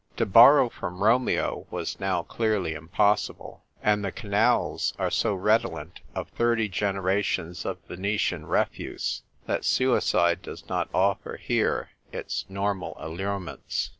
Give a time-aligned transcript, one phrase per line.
[0.17, 3.63] To borrow from Romeo was now clearly impossible.
[3.83, 10.67] And the canals are so redolent of thirty generations of Venetian refuse that suicide does
[10.67, 13.89] not offer here its normal allure ments.